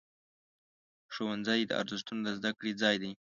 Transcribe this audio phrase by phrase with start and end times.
[1.13, 3.11] ښوونځی د ارزښتونو د زده کړې ځای دی.